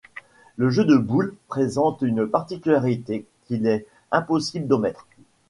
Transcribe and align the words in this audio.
Le 0.57 0.71
jeu 0.71 0.83
de 0.83 0.97
boules 0.97 1.35
présente 1.47 2.01
une 2.01 2.25
particularité 2.25 3.27
qu’il 3.45 3.67
est 3.67 3.85
impossible 4.09 4.67
d’omettre. 4.67 5.05